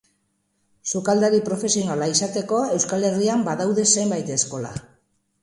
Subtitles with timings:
[0.91, 4.75] Sukaldari profesionala izateko Euskal Herrian badaude zenbait eskola.